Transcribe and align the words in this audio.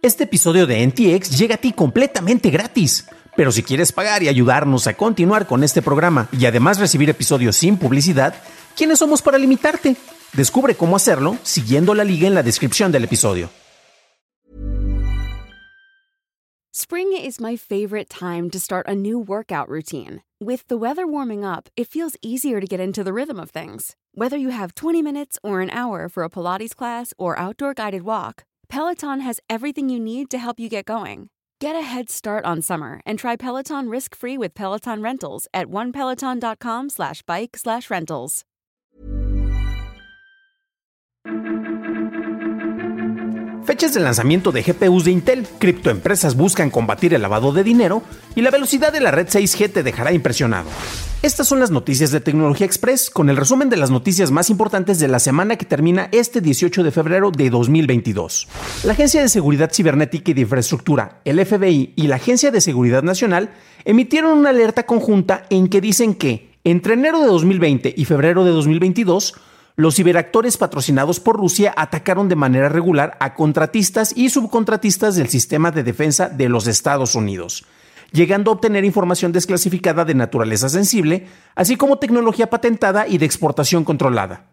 Este 0.00 0.24
episodio 0.24 0.68
de 0.68 0.86
NTX 0.86 1.36
llega 1.36 1.56
a 1.56 1.58
ti 1.58 1.72
completamente 1.72 2.50
gratis. 2.50 3.08
Pero 3.36 3.50
si 3.50 3.64
quieres 3.64 3.90
pagar 3.90 4.22
y 4.22 4.28
ayudarnos 4.28 4.86
a 4.86 4.94
continuar 4.94 5.48
con 5.48 5.64
este 5.64 5.82
programa 5.82 6.28
y 6.30 6.46
además 6.46 6.78
recibir 6.78 7.10
episodios 7.10 7.56
sin 7.56 7.76
publicidad, 7.76 8.34
¿quiénes 8.76 9.00
somos 9.00 9.22
para 9.22 9.38
limitarte? 9.38 9.96
Descubre 10.34 10.76
cómo 10.76 10.94
hacerlo 10.94 11.36
siguiendo 11.42 11.94
la 11.94 12.04
liga 12.04 12.28
en 12.28 12.34
la 12.34 12.44
descripción 12.44 12.92
del 12.92 13.04
episodio. 13.04 13.50
Spring 16.72 17.12
is 17.12 17.40
my 17.40 17.56
favorite 17.56 18.08
time 18.08 18.50
to 18.50 18.60
start 18.60 18.86
a 18.86 18.94
new 18.94 19.18
workout 19.18 19.68
routine. 19.68 20.22
With 20.40 20.68
the 20.68 20.76
weather 20.76 21.08
warming 21.08 21.44
up, 21.44 21.68
it 21.76 21.88
feels 21.88 22.16
easier 22.22 22.60
to 22.60 22.66
get 22.68 22.78
into 22.78 23.02
the 23.02 23.12
rhythm 23.12 23.40
of 23.40 23.50
things. 23.50 23.96
Whether 24.14 24.36
you 24.36 24.50
have 24.50 24.76
20 24.76 25.02
minutes 25.02 25.40
or 25.42 25.60
an 25.60 25.70
hour 25.70 26.08
for 26.08 26.22
a 26.22 26.30
Pilates 26.30 26.76
class 26.76 27.12
or 27.18 27.36
outdoor 27.36 27.74
guided 27.74 28.02
walk, 28.02 28.44
Peloton 28.68 29.20
has 29.20 29.40
everything 29.48 29.88
you 29.88 29.98
need 29.98 30.30
to 30.30 30.38
help 30.38 30.60
you 30.60 30.68
get 30.68 30.84
going. 30.84 31.30
Get 31.60 31.74
a 31.74 31.82
head 31.82 32.10
start 32.10 32.44
on 32.44 32.62
summer 32.62 33.00
and 33.04 33.18
try 33.18 33.34
Peloton 33.36 33.88
risk-free 33.88 34.38
with 34.38 34.54
Peloton 34.54 35.02
Rentals 35.02 35.46
at 35.52 35.66
onepeloton.com 35.66 36.90
slash 36.90 37.22
bike 37.22 37.56
slash 37.56 37.90
rentals. 37.90 38.44
Fechas 43.68 43.92
de 43.92 44.00
lanzamiento 44.00 44.50
de 44.50 44.62
GPUs 44.62 45.04
de 45.04 45.10
Intel, 45.10 45.46
criptoempresas 45.58 46.36
buscan 46.36 46.70
combatir 46.70 47.12
el 47.12 47.20
lavado 47.20 47.52
de 47.52 47.62
dinero 47.62 48.02
y 48.34 48.40
la 48.40 48.50
velocidad 48.50 48.94
de 48.94 49.00
la 49.02 49.10
red 49.10 49.28
6G 49.28 49.70
te 49.70 49.82
dejará 49.82 50.10
impresionado. 50.10 50.70
Estas 51.20 51.48
son 51.48 51.60
las 51.60 51.70
noticias 51.70 52.10
de 52.10 52.20
Tecnología 52.20 52.64
Express 52.64 53.10
con 53.10 53.28
el 53.28 53.36
resumen 53.36 53.68
de 53.68 53.76
las 53.76 53.90
noticias 53.90 54.30
más 54.30 54.48
importantes 54.48 54.98
de 55.00 55.08
la 55.08 55.18
semana 55.18 55.56
que 55.56 55.66
termina 55.66 56.08
este 56.12 56.40
18 56.40 56.82
de 56.82 56.90
febrero 56.90 57.30
de 57.30 57.50
2022. 57.50 58.48
La 58.84 58.92
Agencia 58.92 59.20
de 59.20 59.28
Seguridad 59.28 59.70
Cibernética 59.70 60.30
y 60.30 60.34
de 60.34 60.40
Infraestructura, 60.40 61.20
el 61.26 61.44
FBI 61.44 61.92
y 61.94 62.06
la 62.06 62.16
Agencia 62.16 62.50
de 62.50 62.62
Seguridad 62.62 63.02
Nacional 63.02 63.50
emitieron 63.84 64.38
una 64.38 64.48
alerta 64.48 64.86
conjunta 64.86 65.44
en 65.50 65.68
que 65.68 65.82
dicen 65.82 66.14
que 66.14 66.54
entre 66.64 66.94
enero 66.94 67.20
de 67.20 67.26
2020 67.26 67.92
y 67.94 68.04
febrero 68.06 68.46
de 68.46 68.50
2022 68.52 69.34
los 69.78 69.94
ciberactores 69.94 70.56
patrocinados 70.56 71.20
por 71.20 71.36
Rusia 71.36 71.72
atacaron 71.76 72.28
de 72.28 72.34
manera 72.34 72.68
regular 72.68 73.16
a 73.20 73.34
contratistas 73.34 74.12
y 74.16 74.28
subcontratistas 74.28 75.14
del 75.14 75.28
sistema 75.28 75.70
de 75.70 75.84
defensa 75.84 76.28
de 76.28 76.48
los 76.48 76.66
Estados 76.66 77.14
Unidos, 77.14 77.64
llegando 78.10 78.50
a 78.50 78.54
obtener 78.54 78.84
información 78.84 79.30
desclasificada 79.30 80.04
de 80.04 80.16
naturaleza 80.16 80.68
sensible, 80.68 81.28
así 81.54 81.76
como 81.76 82.00
tecnología 82.00 82.50
patentada 82.50 83.06
y 83.06 83.18
de 83.18 83.26
exportación 83.26 83.84
controlada. 83.84 84.46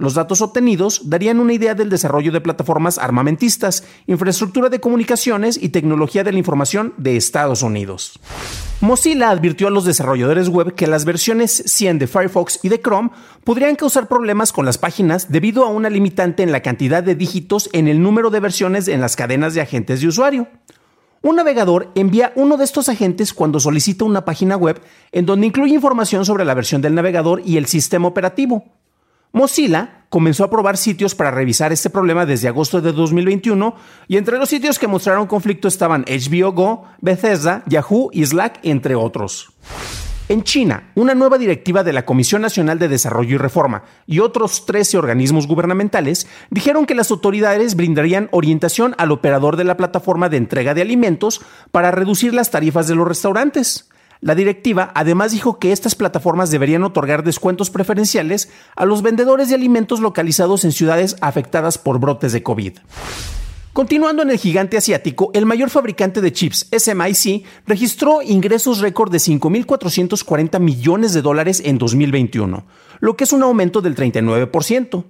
Los 0.00 0.14
datos 0.14 0.40
obtenidos 0.40 1.10
darían 1.10 1.40
una 1.40 1.52
idea 1.52 1.74
del 1.74 1.90
desarrollo 1.90 2.32
de 2.32 2.40
plataformas 2.40 2.96
armamentistas, 2.96 3.84
infraestructura 4.06 4.70
de 4.70 4.80
comunicaciones 4.80 5.62
y 5.62 5.68
tecnología 5.68 6.24
de 6.24 6.32
la 6.32 6.38
información 6.38 6.94
de 6.96 7.18
Estados 7.18 7.62
Unidos. 7.62 8.18
Mozilla 8.80 9.28
advirtió 9.28 9.68
a 9.68 9.70
los 9.70 9.84
desarrolladores 9.84 10.48
web 10.48 10.74
que 10.74 10.86
las 10.86 11.04
versiones 11.04 11.64
100 11.66 11.98
de 11.98 12.06
Firefox 12.06 12.60
y 12.62 12.70
de 12.70 12.80
Chrome 12.80 13.10
podrían 13.44 13.76
causar 13.76 14.08
problemas 14.08 14.54
con 14.54 14.64
las 14.64 14.78
páginas 14.78 15.30
debido 15.30 15.66
a 15.66 15.68
una 15.68 15.90
limitante 15.90 16.42
en 16.42 16.50
la 16.50 16.62
cantidad 16.62 17.02
de 17.02 17.14
dígitos 17.14 17.68
en 17.74 17.86
el 17.86 18.00
número 18.00 18.30
de 18.30 18.40
versiones 18.40 18.88
en 18.88 19.02
las 19.02 19.16
cadenas 19.16 19.52
de 19.52 19.60
agentes 19.60 20.00
de 20.00 20.08
usuario. 20.08 20.48
Un 21.20 21.36
navegador 21.36 21.90
envía 21.94 22.32
uno 22.36 22.56
de 22.56 22.64
estos 22.64 22.88
agentes 22.88 23.34
cuando 23.34 23.60
solicita 23.60 24.06
una 24.06 24.24
página 24.24 24.56
web 24.56 24.80
en 25.12 25.26
donde 25.26 25.46
incluye 25.46 25.74
información 25.74 26.24
sobre 26.24 26.46
la 26.46 26.54
versión 26.54 26.80
del 26.80 26.94
navegador 26.94 27.42
y 27.44 27.58
el 27.58 27.66
sistema 27.66 28.08
operativo. 28.08 28.79
Mozilla 29.32 30.04
comenzó 30.08 30.44
a 30.44 30.50
probar 30.50 30.76
sitios 30.76 31.14
para 31.14 31.30
revisar 31.30 31.72
este 31.72 31.88
problema 31.88 32.26
desde 32.26 32.48
agosto 32.48 32.80
de 32.80 32.92
2021 32.92 33.74
y 34.08 34.16
entre 34.16 34.38
los 34.38 34.48
sitios 34.48 34.78
que 34.78 34.88
mostraron 34.88 35.28
conflicto 35.28 35.68
estaban 35.68 36.04
HBO 36.04 36.52
Go, 36.52 36.84
Bethesda, 37.00 37.62
Yahoo 37.66 38.10
y 38.12 38.26
Slack, 38.26 38.58
entre 38.64 38.96
otros. 38.96 39.52
En 40.28 40.44
China, 40.44 40.92
una 40.94 41.14
nueva 41.16 41.38
directiva 41.38 41.82
de 41.82 41.92
la 41.92 42.04
Comisión 42.04 42.42
Nacional 42.42 42.78
de 42.78 42.86
Desarrollo 42.86 43.34
y 43.34 43.38
Reforma 43.38 43.82
y 44.06 44.20
otros 44.20 44.64
13 44.64 44.96
organismos 44.96 45.48
gubernamentales 45.48 46.28
dijeron 46.50 46.86
que 46.86 46.94
las 46.94 47.10
autoridades 47.10 47.74
brindarían 47.74 48.28
orientación 48.30 48.94
al 48.98 49.10
operador 49.10 49.56
de 49.56 49.64
la 49.64 49.76
plataforma 49.76 50.28
de 50.28 50.36
entrega 50.36 50.72
de 50.72 50.82
alimentos 50.82 51.40
para 51.72 51.90
reducir 51.90 52.32
las 52.32 52.52
tarifas 52.52 52.86
de 52.86 52.94
los 52.94 53.08
restaurantes. 53.08 53.89
La 54.20 54.34
directiva 54.34 54.92
además 54.94 55.32
dijo 55.32 55.58
que 55.58 55.72
estas 55.72 55.94
plataformas 55.94 56.50
deberían 56.50 56.84
otorgar 56.84 57.24
descuentos 57.24 57.70
preferenciales 57.70 58.50
a 58.76 58.84
los 58.84 59.00
vendedores 59.02 59.48
de 59.48 59.54
alimentos 59.54 60.00
localizados 60.00 60.64
en 60.64 60.72
ciudades 60.72 61.16
afectadas 61.20 61.78
por 61.78 61.98
brotes 61.98 62.32
de 62.32 62.42
COVID. 62.42 62.78
Continuando 63.72 64.22
en 64.22 64.30
el 64.30 64.36
gigante 64.36 64.76
asiático, 64.76 65.30
el 65.32 65.46
mayor 65.46 65.70
fabricante 65.70 66.20
de 66.20 66.32
chips, 66.32 66.68
SMIC, 66.76 67.46
registró 67.66 68.20
ingresos 68.20 68.80
récord 68.80 69.10
de 69.10 69.18
5.440 69.18 70.58
millones 70.58 71.14
de 71.14 71.22
dólares 71.22 71.62
en 71.64 71.78
2021, 71.78 72.66
lo 72.98 73.16
que 73.16 73.24
es 73.24 73.32
un 73.32 73.42
aumento 73.42 73.80
del 73.80 73.94
39%. 73.94 75.04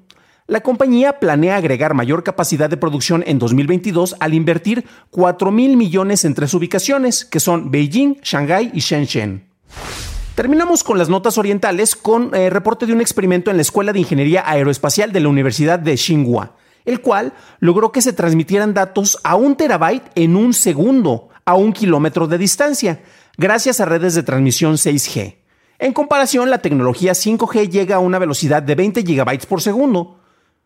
La 0.50 0.62
compañía 0.62 1.20
planea 1.20 1.54
agregar 1.54 1.94
mayor 1.94 2.24
capacidad 2.24 2.68
de 2.68 2.76
producción 2.76 3.22
en 3.24 3.38
2022 3.38 4.16
al 4.18 4.34
invertir 4.34 4.84
4 5.10 5.52
mil 5.52 5.76
millones 5.76 6.24
en 6.24 6.34
tres 6.34 6.52
ubicaciones, 6.54 7.24
que 7.24 7.38
son 7.38 7.70
Beijing, 7.70 8.16
Shanghái 8.20 8.72
y 8.74 8.80
Shenzhen. 8.80 9.48
Terminamos 10.34 10.82
con 10.82 10.98
las 10.98 11.08
notas 11.08 11.38
orientales 11.38 11.94
con 11.94 12.34
eh, 12.34 12.50
reporte 12.50 12.84
de 12.84 12.92
un 12.92 13.00
experimento 13.00 13.52
en 13.52 13.58
la 13.58 13.62
Escuela 13.62 13.92
de 13.92 14.00
Ingeniería 14.00 14.42
Aeroespacial 14.44 15.12
de 15.12 15.20
la 15.20 15.28
Universidad 15.28 15.78
de 15.78 15.94
Tsinghua, 15.94 16.56
el 16.84 17.00
cual 17.00 17.32
logró 17.60 17.92
que 17.92 18.02
se 18.02 18.12
transmitieran 18.12 18.74
datos 18.74 19.20
a 19.22 19.36
un 19.36 19.54
terabyte 19.54 20.10
en 20.16 20.34
un 20.34 20.52
segundo 20.52 21.28
a 21.44 21.54
un 21.54 21.72
kilómetro 21.72 22.26
de 22.26 22.38
distancia, 22.38 23.02
gracias 23.38 23.78
a 23.78 23.84
redes 23.84 24.16
de 24.16 24.24
transmisión 24.24 24.74
6G. 24.74 25.36
En 25.78 25.92
comparación, 25.92 26.50
la 26.50 26.58
tecnología 26.58 27.12
5G 27.12 27.70
llega 27.70 27.94
a 27.94 28.00
una 28.00 28.18
velocidad 28.18 28.64
de 28.64 28.74
20 28.74 29.04
gigabytes 29.04 29.46
por 29.46 29.62
segundo, 29.62 30.19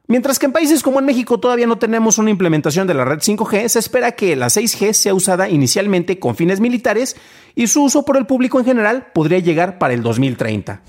Mientras 0.07 0.39
que 0.39 0.45
en 0.45 0.53
países 0.53 0.83
como 0.83 0.99
en 0.99 1.07
México 1.07 1.41
todavía 1.41 1.67
no 1.67 1.79
tenemos 1.79 2.19
una 2.19 2.29
implementación 2.29 2.87
de 2.87 2.93
la 2.93 3.07
red 3.07 3.21
5G, 3.21 3.69
se 3.69 3.79
espera 3.79 4.13
que 4.13 4.37
la 4.37 4.49
6G 4.49 4.93
sea 4.93 5.15
usada 5.15 5.49
inicialmente 5.49 6.19
con 6.19 6.37
fines 6.37 6.61
militares 6.61 7.17
y 7.55 7.69
su 7.69 7.83
uso 7.83 8.05
por 8.05 8.19
el 8.19 8.27
público 8.27 8.59
en 8.59 8.67
general 8.67 9.07
podría 9.15 9.39
llegar 9.39 9.79
para 9.79 9.95
el 9.95 10.03
2030. 10.03 10.83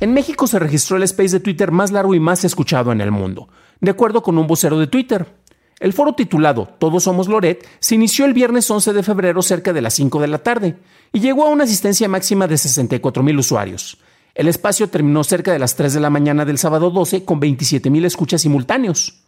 En 0.00 0.12
México 0.12 0.46
se 0.46 0.58
registró 0.58 0.98
el 0.98 1.04
space 1.04 1.30
de 1.30 1.40
Twitter 1.40 1.70
más 1.70 1.90
largo 1.90 2.14
y 2.14 2.20
más 2.20 2.44
escuchado 2.44 2.92
en 2.92 3.00
el 3.00 3.10
mundo, 3.10 3.48
de 3.80 3.92
acuerdo 3.92 4.22
con 4.22 4.36
un 4.36 4.46
vocero 4.46 4.78
de 4.78 4.88
Twitter. 4.88 5.26
El 5.80 5.94
foro 5.94 6.14
titulado 6.14 6.68
Todos 6.78 7.04
somos 7.04 7.28
Loret 7.28 7.66
se 7.80 7.94
inició 7.94 8.26
el 8.26 8.34
viernes 8.34 8.70
11 8.70 8.92
de 8.92 9.02
febrero 9.02 9.40
cerca 9.40 9.72
de 9.72 9.80
las 9.80 9.94
5 9.94 10.20
de 10.20 10.28
la 10.28 10.38
tarde 10.38 10.76
y 11.14 11.20
llegó 11.20 11.46
a 11.46 11.48
una 11.48 11.64
asistencia 11.64 12.10
máxima 12.10 12.46
de 12.46 12.58
64 12.58 13.22
mil 13.22 13.38
usuarios. 13.38 13.96
El 14.34 14.48
espacio 14.48 14.88
terminó 14.88 15.22
cerca 15.22 15.52
de 15.52 15.60
las 15.60 15.76
3 15.76 15.94
de 15.94 16.00
la 16.00 16.10
mañana 16.10 16.44
del 16.44 16.58
sábado 16.58 16.90
12 16.90 17.24
con 17.24 17.40
27.000 17.40 18.04
escuchas 18.04 18.42
simultáneos. 18.42 19.20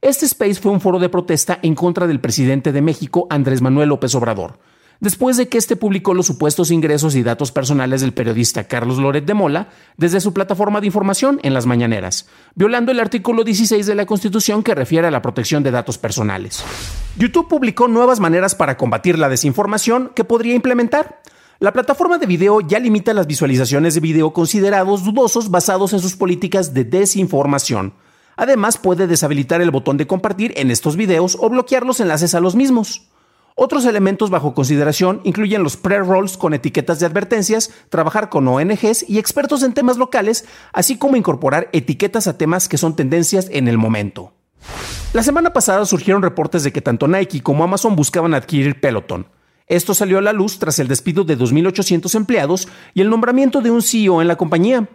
Este 0.00 0.24
space 0.26 0.54
fue 0.54 0.70
un 0.70 0.80
foro 0.80 1.00
de 1.00 1.08
protesta 1.08 1.58
en 1.62 1.74
contra 1.74 2.06
del 2.06 2.20
presidente 2.20 2.70
de 2.70 2.80
México, 2.80 3.26
Andrés 3.28 3.60
Manuel 3.60 3.88
López 3.88 4.14
Obrador, 4.14 4.60
después 5.00 5.36
de 5.36 5.48
que 5.48 5.58
este 5.58 5.74
publicó 5.74 6.14
los 6.14 6.26
supuestos 6.26 6.70
ingresos 6.70 7.16
y 7.16 7.24
datos 7.24 7.50
personales 7.50 8.02
del 8.02 8.12
periodista 8.12 8.68
Carlos 8.68 8.98
Loret 8.98 9.24
de 9.24 9.34
Mola 9.34 9.68
desde 9.96 10.20
su 10.20 10.32
plataforma 10.32 10.80
de 10.80 10.86
información 10.86 11.40
en 11.42 11.54
las 11.54 11.66
mañaneras, 11.66 12.28
violando 12.54 12.92
el 12.92 13.00
artículo 13.00 13.42
16 13.42 13.84
de 13.84 13.94
la 13.96 14.06
Constitución 14.06 14.62
que 14.62 14.76
refiere 14.76 15.08
a 15.08 15.12
la 15.12 15.22
protección 15.22 15.64
de 15.64 15.72
datos 15.72 15.98
personales. 15.98 16.64
YouTube 17.16 17.48
publicó 17.48 17.88
nuevas 17.88 18.20
maneras 18.20 18.54
para 18.54 18.76
combatir 18.76 19.18
la 19.18 19.28
desinformación 19.28 20.12
que 20.14 20.22
podría 20.22 20.54
implementar. 20.54 21.20
La 21.62 21.72
plataforma 21.72 22.18
de 22.18 22.26
video 22.26 22.60
ya 22.60 22.80
limita 22.80 23.14
las 23.14 23.28
visualizaciones 23.28 23.94
de 23.94 24.00
video 24.00 24.32
considerados 24.32 25.04
dudosos 25.04 25.48
basados 25.48 25.92
en 25.92 26.00
sus 26.00 26.16
políticas 26.16 26.74
de 26.74 26.82
desinformación. 26.82 27.94
Además, 28.34 28.78
puede 28.78 29.06
deshabilitar 29.06 29.60
el 29.60 29.70
botón 29.70 29.96
de 29.96 30.08
compartir 30.08 30.52
en 30.56 30.72
estos 30.72 30.96
videos 30.96 31.38
o 31.40 31.48
bloquear 31.48 31.86
los 31.86 32.00
enlaces 32.00 32.34
a 32.34 32.40
los 32.40 32.56
mismos. 32.56 33.06
Otros 33.54 33.84
elementos 33.84 34.28
bajo 34.28 34.54
consideración 34.54 35.20
incluyen 35.22 35.62
los 35.62 35.76
pre-rolls 35.76 36.36
con 36.36 36.52
etiquetas 36.52 36.98
de 36.98 37.06
advertencias, 37.06 37.70
trabajar 37.90 38.28
con 38.28 38.48
ONGs 38.48 39.08
y 39.08 39.20
expertos 39.20 39.62
en 39.62 39.72
temas 39.72 39.98
locales, 39.98 40.44
así 40.72 40.98
como 40.98 41.14
incorporar 41.14 41.68
etiquetas 41.72 42.26
a 42.26 42.36
temas 42.36 42.68
que 42.68 42.76
son 42.76 42.96
tendencias 42.96 43.46
en 43.52 43.68
el 43.68 43.78
momento. 43.78 44.32
La 45.12 45.22
semana 45.22 45.52
pasada 45.52 45.86
surgieron 45.86 46.22
reportes 46.22 46.64
de 46.64 46.72
que 46.72 46.80
tanto 46.80 47.06
Nike 47.06 47.40
como 47.40 47.62
Amazon 47.62 47.94
buscaban 47.94 48.34
adquirir 48.34 48.80
Peloton. 48.80 49.28
Esto 49.66 49.94
salió 49.94 50.18
a 50.18 50.22
la 50.22 50.32
luz 50.32 50.58
tras 50.58 50.78
el 50.78 50.88
despido 50.88 51.24
de 51.24 51.38
2.800 51.38 52.14
empleados 52.14 52.68
y 52.94 53.00
el 53.00 53.10
nombramiento 53.10 53.60
de 53.60 53.70
un 53.70 53.82
CEO 53.82 54.20
en 54.20 54.28
la 54.28 54.36
compañía. 54.36 54.88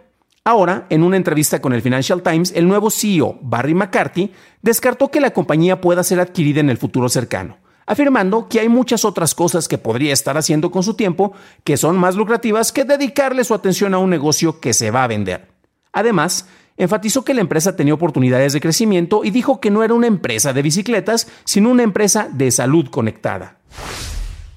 Ahora, 0.44 0.86
en 0.88 1.02
una 1.02 1.16
entrevista 1.16 1.60
con 1.60 1.72
el 1.72 1.82
Financial 1.82 2.22
Times, 2.22 2.52
el 2.54 2.68
nuevo 2.68 2.90
CEO, 2.90 3.38
Barry 3.42 3.74
McCarthy, 3.74 4.32
descartó 4.62 5.10
que 5.10 5.20
la 5.20 5.32
compañía 5.32 5.80
pueda 5.80 6.02
ser 6.02 6.20
adquirida 6.20 6.60
en 6.60 6.70
el 6.70 6.78
futuro 6.78 7.08
cercano, 7.08 7.58
afirmando 7.86 8.48
que 8.48 8.60
hay 8.60 8.68
muchas 8.68 9.04
otras 9.04 9.34
cosas 9.34 9.68
que 9.68 9.78
podría 9.78 10.12
estar 10.12 10.38
haciendo 10.38 10.70
con 10.70 10.82
su 10.82 10.94
tiempo 10.94 11.32
que 11.64 11.76
son 11.76 11.96
más 11.98 12.14
lucrativas 12.16 12.72
que 12.72 12.84
dedicarle 12.84 13.44
su 13.44 13.54
atención 13.54 13.94
a 13.94 13.98
un 13.98 14.10
negocio 14.10 14.60
que 14.60 14.72
se 14.72 14.90
va 14.90 15.04
a 15.04 15.08
vender. 15.08 15.48
Además, 15.92 16.46
Enfatizó 16.78 17.24
que 17.24 17.34
la 17.34 17.40
empresa 17.40 17.74
tenía 17.74 17.92
oportunidades 17.92 18.52
de 18.52 18.60
crecimiento 18.60 19.24
y 19.24 19.30
dijo 19.30 19.60
que 19.60 19.70
no 19.70 19.82
era 19.82 19.94
una 19.94 20.06
empresa 20.06 20.52
de 20.52 20.62
bicicletas, 20.62 21.26
sino 21.44 21.70
una 21.70 21.82
empresa 21.82 22.28
de 22.32 22.52
salud 22.52 22.86
conectada. 22.88 23.58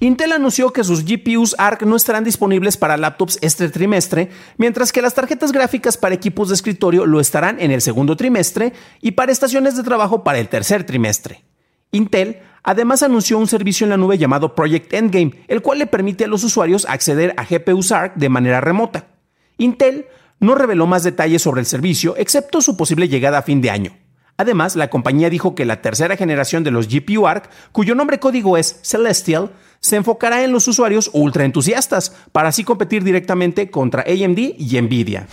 Intel 0.02 0.32
anunció 0.32 0.72
que 0.72 0.82
sus 0.82 1.04
GPUs 1.04 1.54
ARC 1.58 1.82
no 1.82 1.94
estarán 1.94 2.24
disponibles 2.24 2.76
para 2.76 2.96
laptops 2.96 3.38
este 3.40 3.68
trimestre, 3.68 4.30
mientras 4.56 4.90
que 4.90 5.00
las 5.00 5.14
tarjetas 5.14 5.52
gráficas 5.52 5.96
para 5.96 6.12
equipos 6.12 6.48
de 6.48 6.56
escritorio 6.56 7.06
lo 7.06 7.20
estarán 7.20 7.60
en 7.60 7.70
el 7.70 7.80
segundo 7.80 8.16
trimestre 8.16 8.72
y 9.00 9.12
para 9.12 9.30
estaciones 9.30 9.76
de 9.76 9.84
trabajo 9.84 10.24
para 10.24 10.40
el 10.40 10.48
tercer 10.48 10.82
trimestre. 10.82 11.44
Intel 11.92 12.40
además 12.64 13.04
anunció 13.04 13.38
un 13.38 13.46
servicio 13.46 13.84
en 13.84 13.90
la 13.90 13.96
nube 13.96 14.18
llamado 14.18 14.56
Project 14.56 14.92
Endgame, 14.92 15.44
el 15.46 15.62
cual 15.62 15.78
le 15.78 15.86
permite 15.86 16.24
a 16.24 16.28
los 16.28 16.42
usuarios 16.42 16.84
acceder 16.88 17.32
a 17.36 17.44
GPUs 17.44 17.92
ARC 17.92 18.16
de 18.16 18.28
manera 18.28 18.60
remota. 18.60 19.06
Intel 19.56 20.06
no 20.40 20.56
reveló 20.56 20.88
más 20.88 21.04
detalles 21.04 21.42
sobre 21.42 21.60
el 21.60 21.66
servicio, 21.66 22.16
excepto 22.16 22.60
su 22.60 22.76
posible 22.76 23.06
llegada 23.06 23.38
a 23.38 23.42
fin 23.42 23.60
de 23.60 23.70
año. 23.70 23.96
Además, 24.36 24.74
la 24.74 24.90
compañía 24.90 25.30
dijo 25.30 25.54
que 25.54 25.64
la 25.64 25.82
tercera 25.82 26.16
generación 26.16 26.64
de 26.64 26.72
los 26.72 26.88
GPU 26.88 27.28
ARC, 27.28 27.48
cuyo 27.70 27.94
nombre 27.94 28.18
código 28.18 28.56
es 28.56 28.80
Celestial, 28.82 29.52
se 29.82 29.96
enfocará 29.96 30.42
en 30.42 30.52
los 30.52 30.66
usuarios 30.68 31.10
ultra 31.12 31.44
entusiastas 31.44 32.14
para 32.32 32.48
así 32.48 32.64
competir 32.64 33.04
directamente 33.04 33.70
contra 33.70 34.02
AMD 34.02 34.38
y 34.38 34.80
Nvidia. 34.80 35.26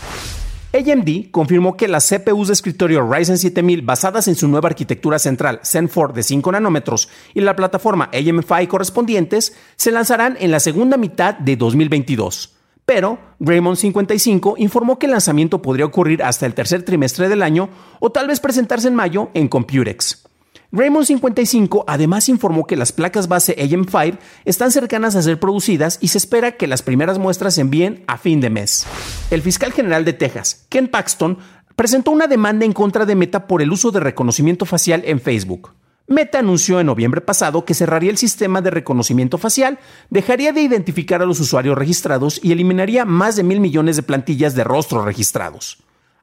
AMD 0.72 1.32
confirmó 1.32 1.78
que 1.78 1.88
las 1.88 2.08
CPUs 2.08 2.48
de 2.48 2.54
escritorio 2.54 3.02
Ryzen 3.02 3.38
7000 3.38 3.82
basadas 3.82 4.28
en 4.28 4.36
su 4.36 4.48
nueva 4.48 4.70
arquitectura 4.70 5.18
central 5.18 5.62
Zen 5.64 5.88
4 5.88 6.14
de 6.14 6.22
5 6.22 6.52
nanómetros 6.52 7.10
y 7.34 7.42
la 7.42 7.56
plataforma 7.56 8.12
AM5 8.12 8.68
correspondientes 8.68 9.56
se 9.78 9.92
lanzarán 9.92 10.38
en 10.40 10.52
la 10.52 10.60
segunda 10.60 10.98
mitad 10.98 11.34
de 11.36 11.56
2022. 11.56 12.56
Pero 12.86 13.20
Raymond 13.40 13.78
55 13.78 14.56
informó 14.58 15.00
que 15.00 15.08
el 15.08 15.12
lanzamiento 15.12 15.62
podría 15.62 15.86
ocurrir 15.86 16.24
hasta 16.24 16.46
el 16.46 16.54
tercer 16.56 16.84
trimestre 16.84 17.30
del 17.30 17.44
año 17.44 17.70
o 18.00 18.12
tal 18.12 18.28
vez 18.28 18.40
presentarse 18.40 18.88
en 18.88 18.96
mayo 18.96 19.30
en 19.34 19.48
Computex. 19.48 20.29
Raymond 20.72 21.08
55 21.08 21.86
además 21.88 22.30
informó 22.30 22.68
que 22.68 22.76
las 22.76 22.92
placas 22.92 23.28
base 23.28 23.56
AM5 23.58 24.20
están 24.46 24.72
cercanas 24.72 25.16
a 25.16 25.24
ser 25.24 25.40
producidas 25.40 25.98
y 26.00 26.10
se 26.10 26.20
espera 26.20 26.52
que 26.58 26.68
las 26.68 26.84
primeras 26.84 27.18
muestras 27.18 27.56
se 27.56 27.62
envíen 27.62 28.04
a 28.06 28.20
fin 28.20 28.40
de 28.40 28.52
mes. 28.52 28.86
El 29.32 29.42
fiscal 29.42 29.72
general 29.72 30.06
de 30.06 30.14
Texas, 30.14 30.68
Ken 30.70 30.88
Paxton, 30.88 31.40
presentó 31.76 32.12
una 32.12 32.28
demanda 32.28 32.66
en 32.66 32.74
contra 32.74 33.08
de 33.08 33.16
Meta 33.16 33.48
por 33.48 33.64
el 33.64 33.72
uso 33.72 33.90
de 33.90 34.00
reconocimiento 34.00 34.66
facial 34.66 35.02
en 35.06 35.20
Facebook. 35.20 35.72
Meta 36.06 36.38
anunció 36.38 36.80
en 36.80 36.86
noviembre 36.86 37.22
pasado 37.22 37.66
que 37.66 37.74
cerraría 37.74 38.12
el 38.12 38.18
sistema 38.18 38.62
de 38.62 38.70
reconocimiento 38.70 39.40
facial, 39.40 39.80
dejaría 40.12 40.54
de 40.54 40.62
identificar 40.62 41.24
a 41.24 41.26
los 41.26 41.40
usuarios 41.40 41.78
registrados 41.78 42.40
y 42.44 42.52
eliminaría 42.52 43.06
más 43.06 43.36
de 43.36 43.44
mil 43.44 43.60
millones 43.60 43.96
de 43.96 44.04
plantillas 44.04 44.54
de 44.54 44.64
rostros 44.64 45.04
registrados. 45.04 45.80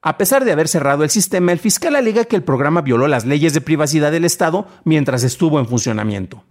A 0.06 0.18
pesar 0.18 0.44
de 0.44 0.52
haber 0.52 0.68
cerrado 0.68 1.02
el 1.02 1.10
sistema, 1.10 1.50
el 1.50 1.58
fiscal 1.58 1.96
alega 1.96 2.26
que 2.26 2.36
el 2.36 2.44
programa 2.44 2.80
violó 2.80 3.08
las 3.08 3.26
leyes 3.26 3.54
de 3.54 3.60
privacidad 3.60 4.12
del 4.12 4.24
Estado 4.24 4.68
mientras 4.84 5.24
estuvo 5.24 5.58
en 5.58 5.66
funcionamiento. 5.66 6.44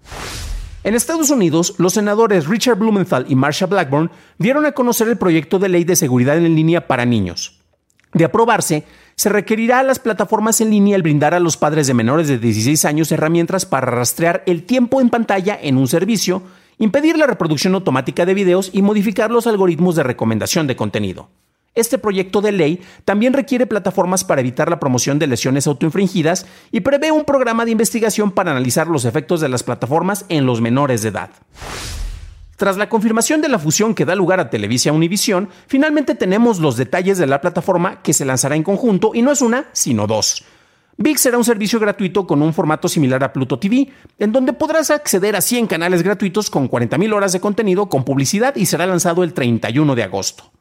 En 0.83 0.93
Estados 0.93 1.29
Unidos, 1.29 1.73
los 1.77 1.93
senadores 1.93 2.47
Richard 2.47 2.77
Blumenthal 2.77 3.25
y 3.29 3.35
Marsha 3.35 3.65
Blackburn 3.65 4.11
dieron 4.37 4.65
a 4.65 4.73
conocer 4.73 5.07
el 5.07 5.17
proyecto 5.17 5.57
de 5.57 5.69
ley 5.69 5.85
de 5.85 5.95
seguridad 5.95 6.35
en 6.35 6.53
línea 6.53 6.85
para 6.85 7.05
niños. 7.05 7.61
De 8.11 8.25
aprobarse, 8.25 8.83
se 9.15 9.29
requerirá 9.29 9.79
a 9.79 9.83
las 9.83 9.99
plataformas 9.99 10.59
en 10.59 10.71
línea 10.71 10.97
el 10.97 11.03
brindar 11.03 11.33
a 11.33 11.39
los 11.39 11.55
padres 11.55 11.87
de 11.87 11.93
menores 11.93 12.27
de 12.27 12.39
16 12.39 12.83
años 12.83 13.09
herramientas 13.13 13.65
para 13.65 13.89
rastrear 13.89 14.43
el 14.47 14.65
tiempo 14.65 14.99
en 14.99 15.09
pantalla 15.09 15.57
en 15.61 15.77
un 15.77 15.87
servicio, 15.87 16.43
impedir 16.77 17.17
la 17.17 17.25
reproducción 17.25 17.73
automática 17.75 18.25
de 18.25 18.33
videos 18.33 18.69
y 18.73 18.81
modificar 18.81 19.31
los 19.31 19.47
algoritmos 19.47 19.95
de 19.95 20.03
recomendación 20.03 20.67
de 20.67 20.75
contenido. 20.75 21.29
Este 21.75 21.97
proyecto 21.97 22.41
de 22.41 22.53
ley 22.53 22.81
también 23.03 23.33
requiere 23.33 23.67
plataformas 23.67 24.23
para 24.23 24.41
evitar 24.41 24.69
la 24.69 24.79
promoción 24.79 25.19
de 25.19 25.27
lesiones 25.27 25.67
autoinfringidas 25.67 26.45
y 26.71 26.79
prevé 26.79 27.11
un 27.11 27.25
programa 27.25 27.65
de 27.65 27.71
investigación 27.71 28.31
para 28.31 28.51
analizar 28.51 28.87
los 28.87 29.03
efectos 29.03 29.41
de 29.41 29.49
las 29.49 29.63
plataformas 29.63 30.25
en 30.29 30.45
los 30.45 30.61
menores 30.61 31.01
de 31.01 31.09
edad. 31.09 31.29
Tras 32.55 32.77
la 32.77 32.87
confirmación 32.87 33.41
de 33.41 33.49
la 33.49 33.59
fusión 33.59 33.93
que 33.93 34.05
da 34.05 34.15
lugar 34.15 34.39
a 34.39 34.49
Televisa 34.49 34.93
Univisión, 34.93 35.49
finalmente 35.67 36.15
tenemos 36.15 36.59
los 36.59 36.77
detalles 36.77 37.17
de 37.17 37.27
la 37.27 37.41
plataforma 37.41 38.01
que 38.01 38.13
se 38.13 38.23
lanzará 38.23 38.55
en 38.55 38.63
conjunto 38.63 39.11
y 39.13 39.21
no 39.21 39.33
es 39.33 39.41
una, 39.41 39.65
sino 39.73 40.07
dos. 40.07 40.45
VIX 40.97 41.19
será 41.19 41.37
un 41.37 41.43
servicio 41.43 41.77
gratuito 41.77 42.25
con 42.25 42.41
un 42.41 42.53
formato 42.53 42.87
similar 42.87 43.21
a 43.25 43.33
Pluto 43.33 43.59
TV, 43.59 43.89
en 44.17 44.31
donde 44.31 44.53
podrás 44.53 44.91
acceder 44.91 45.35
a 45.35 45.41
100 45.41 45.67
canales 45.67 46.03
gratuitos 46.03 46.49
con 46.49 46.69
40.000 46.69 47.13
horas 47.13 47.33
de 47.33 47.41
contenido 47.41 47.89
con 47.89 48.05
publicidad 48.05 48.55
y 48.55 48.65
será 48.65 48.87
lanzado 48.87 49.25
el 49.25 49.33
31 49.33 49.93
de 49.93 50.03
agosto. 50.03 50.54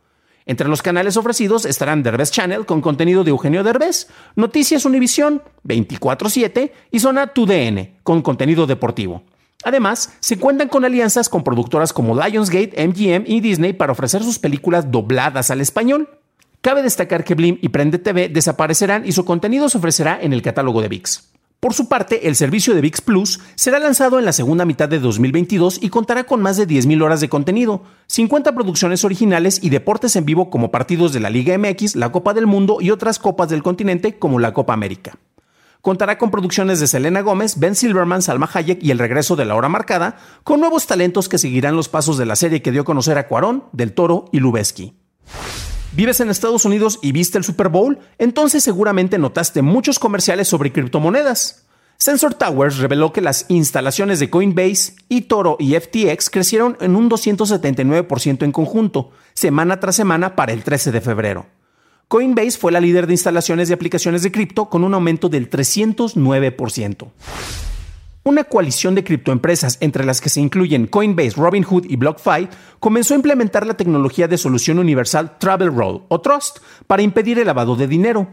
Entre 0.46 0.68
los 0.68 0.82
canales 0.82 1.16
ofrecidos 1.16 1.64
estarán 1.64 2.02
Derbez 2.02 2.30
Channel 2.30 2.66
con 2.66 2.82
contenido 2.82 3.24
de 3.24 3.30
Eugenio 3.30 3.64
Derbez, 3.64 4.08
Noticias 4.36 4.84
Univisión 4.84 5.42
24/7 5.62 6.72
y 6.90 7.00
Zona 7.00 7.32
2DN 7.32 7.94
con 8.02 8.20
contenido 8.20 8.66
deportivo. 8.66 9.22
Además, 9.64 10.12
se 10.20 10.38
cuentan 10.38 10.68
con 10.68 10.84
alianzas 10.84 11.30
con 11.30 11.42
productoras 11.42 11.94
como 11.94 12.14
Lionsgate, 12.14 12.86
MGM 12.86 13.24
y 13.26 13.40
Disney 13.40 13.72
para 13.72 13.92
ofrecer 13.92 14.22
sus 14.22 14.38
películas 14.38 14.90
dobladas 14.90 15.50
al 15.50 15.62
español. 15.62 16.10
Cabe 16.60 16.82
destacar 16.82 17.24
que 17.24 17.34
Blim 17.34 17.58
y 17.62 17.70
Prende 17.70 17.98
TV 17.98 18.28
desaparecerán 18.28 19.06
y 19.06 19.12
su 19.12 19.24
contenido 19.24 19.70
se 19.70 19.78
ofrecerá 19.78 20.18
en 20.20 20.34
el 20.34 20.42
catálogo 20.42 20.82
de 20.82 20.88
VIX. 20.88 21.33
Por 21.64 21.72
su 21.72 21.88
parte, 21.88 22.28
el 22.28 22.36
servicio 22.36 22.74
de 22.74 22.82
VIX 22.82 23.00
Plus 23.00 23.40
será 23.54 23.78
lanzado 23.78 24.18
en 24.18 24.26
la 24.26 24.34
segunda 24.34 24.66
mitad 24.66 24.86
de 24.86 24.98
2022 24.98 25.78
y 25.80 25.88
contará 25.88 26.24
con 26.24 26.42
más 26.42 26.58
de 26.58 26.68
10.000 26.68 27.02
horas 27.02 27.22
de 27.22 27.30
contenido, 27.30 27.84
50 28.08 28.54
producciones 28.54 29.02
originales 29.02 29.60
y 29.62 29.70
deportes 29.70 30.14
en 30.16 30.26
vivo 30.26 30.50
como 30.50 30.70
partidos 30.70 31.14
de 31.14 31.20
la 31.20 31.30
Liga 31.30 31.56
MX, 31.56 31.96
la 31.96 32.12
Copa 32.12 32.34
del 32.34 32.46
Mundo 32.46 32.82
y 32.82 32.90
otras 32.90 33.18
copas 33.18 33.48
del 33.48 33.62
continente 33.62 34.18
como 34.18 34.38
la 34.40 34.52
Copa 34.52 34.74
América. 34.74 35.16
Contará 35.80 36.18
con 36.18 36.30
producciones 36.30 36.80
de 36.80 36.86
Selena 36.86 37.22
Gómez, 37.22 37.58
Ben 37.58 37.74
Silverman, 37.74 38.20
Salma 38.20 38.50
Hayek 38.52 38.84
y 38.84 38.90
El 38.90 38.98
regreso 38.98 39.34
de 39.34 39.46
la 39.46 39.54
hora 39.54 39.70
marcada, 39.70 40.18
con 40.42 40.60
nuevos 40.60 40.86
talentos 40.86 41.30
que 41.30 41.38
seguirán 41.38 41.76
los 41.76 41.88
pasos 41.88 42.18
de 42.18 42.26
la 42.26 42.36
serie 42.36 42.60
que 42.60 42.72
dio 42.72 42.82
a 42.82 42.84
conocer 42.84 43.16
a 43.16 43.26
Cuarón, 43.26 43.64
Del 43.72 43.94
Toro 43.94 44.26
y 44.32 44.40
Lubeski. 44.40 44.98
¿Vives 45.96 46.18
en 46.18 46.28
Estados 46.28 46.64
Unidos 46.64 46.98
y 47.02 47.12
viste 47.12 47.38
el 47.38 47.44
Super 47.44 47.68
Bowl? 47.68 48.00
Entonces 48.18 48.64
seguramente 48.64 49.16
notaste 49.16 49.62
muchos 49.62 50.00
comerciales 50.00 50.48
sobre 50.48 50.72
criptomonedas. 50.72 51.66
Sensor 51.98 52.34
Towers 52.34 52.78
reveló 52.78 53.12
que 53.12 53.20
las 53.20 53.46
instalaciones 53.48 54.18
de 54.18 54.28
Coinbase, 54.28 54.96
eToro 55.08 55.56
y 55.60 55.74
FTX 55.74 56.30
crecieron 56.30 56.76
en 56.80 56.96
un 56.96 57.08
279% 57.08 58.42
en 58.42 58.50
conjunto, 58.50 59.12
semana 59.34 59.78
tras 59.78 59.94
semana 59.94 60.34
para 60.34 60.52
el 60.52 60.64
13 60.64 60.90
de 60.90 61.00
febrero. 61.00 61.46
Coinbase 62.08 62.58
fue 62.58 62.72
la 62.72 62.80
líder 62.80 63.06
de 63.06 63.14
instalaciones 63.14 63.68
de 63.68 63.74
aplicaciones 63.74 64.24
de 64.24 64.32
cripto 64.32 64.68
con 64.68 64.82
un 64.82 64.94
aumento 64.94 65.28
del 65.28 65.48
309%. 65.48 67.06
Una 68.26 68.44
coalición 68.44 68.94
de 68.94 69.04
criptoempresas, 69.04 69.76
entre 69.82 70.02
las 70.02 70.22
que 70.22 70.30
se 70.30 70.40
incluyen 70.40 70.86
Coinbase, 70.86 71.36
Robinhood 71.36 71.84
y 71.90 71.96
BlockFi, 71.96 72.48
comenzó 72.80 73.12
a 73.12 73.18
implementar 73.18 73.66
la 73.66 73.76
tecnología 73.76 74.26
de 74.28 74.38
solución 74.38 74.78
universal 74.78 75.36
Travel 75.38 75.74
Roll 75.74 76.04
o 76.08 76.20
Trust 76.22 76.60
para 76.86 77.02
impedir 77.02 77.38
el 77.38 77.46
lavado 77.46 77.76
de 77.76 77.86
dinero. 77.86 78.28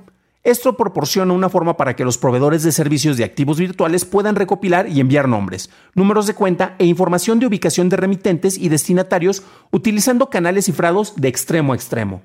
Esto 0.46 0.78
proporciona 0.78 1.34
una 1.34 1.50
forma 1.50 1.76
para 1.76 1.98
que 1.98 2.06
los 2.06 2.18
proveedores 2.18 2.64
de 2.64 2.72
servicios 2.72 3.18
de 3.18 3.26
activos 3.26 3.60
virtuales 3.60 4.06
puedan 4.06 4.38
recopilar 4.38 4.88
y 4.88 5.02
enviar 5.02 5.28
nombres, 5.28 5.70
números 5.94 6.26
de 6.26 6.36
cuenta 6.36 6.76
e 6.80 6.86
información 6.86 7.40
de 7.40 7.48
ubicación 7.48 7.90
de 7.90 7.98
remitentes 7.98 8.58
y 8.58 8.70
destinatarios 8.70 9.44
utilizando 9.72 10.30
canales 10.30 10.66
cifrados 10.66 11.18
de 11.18 11.28
extremo 11.28 11.74
a 11.74 11.76
extremo. 11.76 12.22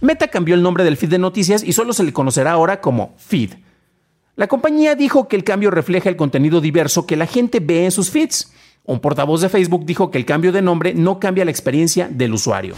Meta 0.00 0.26
cambió 0.26 0.56
el 0.56 0.62
nombre 0.62 0.82
del 0.82 0.96
feed 0.96 1.10
de 1.10 1.18
noticias 1.18 1.62
y 1.62 1.72
solo 1.74 1.92
se 1.92 2.02
le 2.02 2.12
conocerá 2.12 2.50
ahora 2.50 2.80
como 2.80 3.14
feed. 3.18 3.52
La 4.36 4.48
compañía 4.48 4.94
dijo 4.94 5.28
que 5.28 5.36
el 5.36 5.44
cambio 5.44 5.70
refleja 5.70 6.10
el 6.10 6.16
contenido 6.16 6.60
diverso 6.60 7.06
que 7.06 7.16
la 7.16 7.26
gente 7.26 7.58
ve 7.58 7.86
en 7.86 7.90
sus 7.90 8.10
feeds. 8.10 8.52
Un 8.84 9.00
portavoz 9.00 9.40
de 9.40 9.48
Facebook 9.48 9.86
dijo 9.86 10.10
que 10.10 10.18
el 10.18 10.26
cambio 10.26 10.52
de 10.52 10.60
nombre 10.60 10.92
no 10.92 11.18
cambia 11.18 11.46
la 11.46 11.50
experiencia 11.50 12.06
del 12.10 12.34
usuario. 12.34 12.74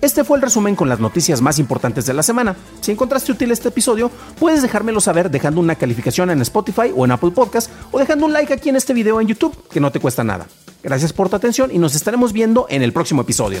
Este 0.00 0.24
fue 0.24 0.38
el 0.38 0.42
resumen 0.42 0.74
con 0.74 0.88
las 0.88 0.98
noticias 0.98 1.42
más 1.42 1.58
importantes 1.58 2.06
de 2.06 2.14
la 2.14 2.22
semana. 2.22 2.56
Si 2.80 2.90
encontraste 2.90 3.32
útil 3.32 3.50
este 3.50 3.68
episodio, 3.68 4.10
puedes 4.40 4.62
dejármelo 4.62 5.02
saber 5.02 5.30
dejando 5.30 5.60
una 5.60 5.74
calificación 5.74 6.30
en 6.30 6.40
Spotify 6.40 6.90
o 6.96 7.04
en 7.04 7.12
Apple 7.12 7.32
Podcast 7.32 7.70
o 7.90 7.98
dejando 7.98 8.24
un 8.24 8.32
like 8.32 8.54
aquí 8.54 8.70
en 8.70 8.76
este 8.76 8.94
video 8.94 9.20
en 9.20 9.28
YouTube, 9.28 9.54
que 9.68 9.78
no 9.78 9.92
te 9.92 10.00
cuesta 10.00 10.24
nada. 10.24 10.46
Gracias 10.82 11.12
por 11.12 11.28
tu 11.28 11.36
atención 11.36 11.70
y 11.70 11.78
nos 11.78 11.94
estaremos 11.94 12.32
viendo 12.32 12.66
en 12.70 12.80
el 12.80 12.94
próximo 12.94 13.20
episodio. 13.20 13.60